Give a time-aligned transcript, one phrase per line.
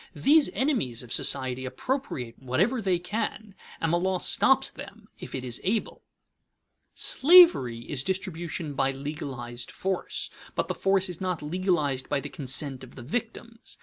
[0.15, 5.45] These enemies of society appropriate whatever they can, and the law stops them if it
[5.45, 6.05] is able.
[6.95, 7.45] [Sidenote: Chattel slavery]
[7.81, 12.83] Slavery is distribution by legalized force, but the force is not legalized by the consent
[12.83, 13.77] of the victims.